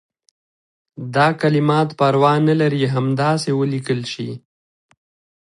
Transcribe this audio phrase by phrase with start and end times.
[1.15, 4.29] دا کلمات پروا نه لري همداسې ولیکل شي.